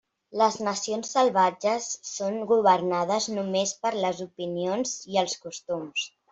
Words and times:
Les 0.41 0.55
nacions 0.67 1.11
salvatges 1.15 1.89
són 2.13 2.41
governades 2.53 3.29
només 3.37 3.77
per 3.85 3.95
les 4.01 4.25
opinions 4.29 4.99
i 5.15 5.25
els 5.27 5.41
costums. 5.47 6.13